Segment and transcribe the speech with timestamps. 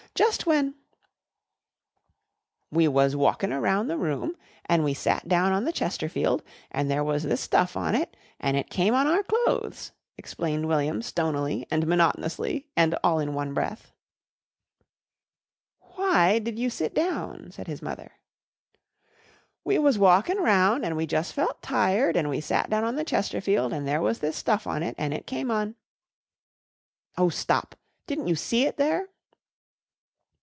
[0.13, 0.75] Just when"
[2.71, 4.35] "We was walkin' round the room
[4.65, 8.55] an' we sat down on the Chesterfield and there was this stuff on it an'
[8.57, 13.93] it came on our clothes," explained William stonily and monotonously and all in one breath.
[15.95, 18.11] "Why did you sit down," said his mother.
[19.63, 23.05] "We was walkin' round an' we jus' felt tired and we sat down on the
[23.05, 25.75] Chesterfield and there was this stuff on it an' it came on"
[27.17, 27.75] "Oh, stop!
[28.07, 29.07] Didn't you see it there?"